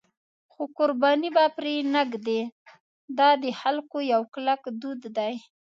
[0.51, 2.41] خو قرباني به پرې نه ږدي،
[3.17, 5.33] دا د خلکو یو کلک دود دی.